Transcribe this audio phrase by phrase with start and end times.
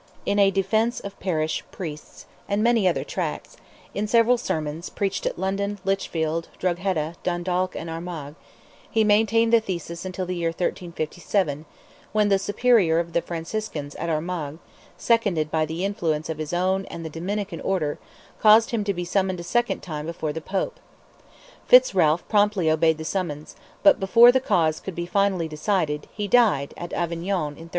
[0.25, 3.55] In a "defence of Parish Priests," and many other tracts,
[3.93, 8.33] in several sermons, preached at London, Litchfield, Drogheda, Dundalk, and Armagh,
[8.89, 11.65] he maintained the thesis until the year 1357,
[12.13, 14.57] when the Superior of the Franciscans at Armagh,
[14.97, 17.99] seconded by the influence of his own and the Dominican order,
[18.39, 20.79] caused him to be summoned a second time before the Pope.
[21.67, 26.27] Fitz Ralph promptly obeyed the summons, but before the cause could be finally decided he
[26.27, 27.69] died at Avignon in 1361.